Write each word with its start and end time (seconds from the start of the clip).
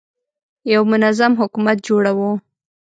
یو 0.73 0.81
منظم 0.91 1.31
حکومت 1.41 1.77
جوړوو. 1.87 2.31